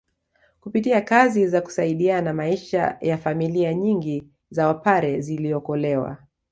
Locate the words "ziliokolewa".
5.21-6.17